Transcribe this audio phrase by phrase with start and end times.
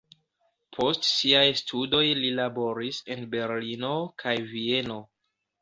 [0.77, 4.99] Post siaj studoj li laboris en Berlino kaj Vieno.